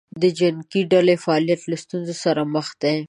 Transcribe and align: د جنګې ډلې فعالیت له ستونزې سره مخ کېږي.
د 0.21 0.23
جنګې 0.39 0.81
ډلې 0.91 1.15
فعالیت 1.23 1.61
له 1.71 1.77
ستونزې 1.83 2.15
سره 2.23 2.41
مخ 2.53 2.67
کېږي. 2.81 2.99